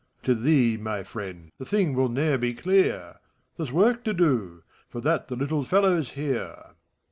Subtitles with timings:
[0.23, 3.17] To thee, my friend, the thing will ne'er be clear:
[3.55, 6.71] There's work to do: for that the little fellow's here.